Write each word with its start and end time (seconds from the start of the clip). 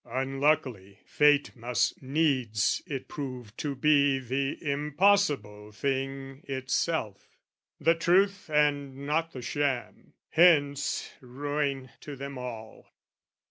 Unluckily 0.09 0.97
fate 1.05 1.55
must 1.55 2.01
needs 2.01 2.81
It 2.87 3.07
proved 3.07 3.55
to 3.59 3.75
be 3.75 4.17
the 4.17 4.57
impossible 4.67 5.71
thing 5.71 6.41
itself; 6.47 7.37
The 7.79 7.93
truth 7.93 8.49
and 8.49 9.05
not 9.05 9.31
the 9.33 9.43
sham: 9.43 10.13
hence 10.31 11.13
ruin 11.21 11.91
to 11.99 12.15
them 12.15 12.39
all. 12.39 12.87